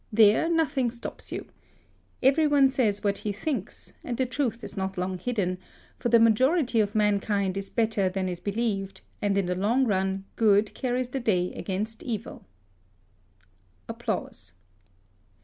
There 0.11 0.49
nothing 0.49 0.89
stops 0.89 1.31
you. 1.31 1.45
Every 2.23 2.47
one 2.47 2.69
says 2.69 3.03
what 3.03 3.19
he 3.19 3.31
thinks, 3.31 3.93
and 4.03 4.17
the 4.17 4.25
truth 4.25 4.63
is 4.63 4.75
not 4.75 4.97
long 4.97 5.19
hidden; 5.19 5.59
for 5.99 6.09
the 6.09 6.19
majority 6.19 6.79
of 6.79 6.95
mankind 6.95 7.55
is 7.55 7.69
bet 7.69 7.91
ter 7.91 8.09
than 8.09 8.27
is 8.27 8.39
believed, 8.39 9.01
and 9.21 9.37
in 9.37 9.45
the 9.45 9.53
long 9.53 9.85
run 9.85 10.25
good 10.37 10.73
carries 10.73 11.09
the 11.09 11.19
day 11.19 11.53
against 11.53 12.01
evil. 12.01 12.47